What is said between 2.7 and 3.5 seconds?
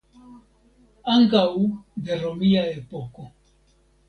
epoko.